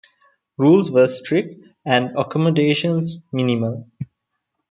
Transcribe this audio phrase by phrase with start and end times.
[0.57, 3.87] Rules were strict and accommodations minimal.